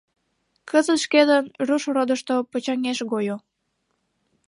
[0.69, 3.37] Кызыт шкетын Рушродышто почаҥеш гойо.